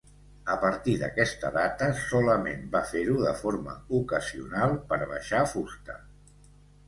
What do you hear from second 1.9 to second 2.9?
solament va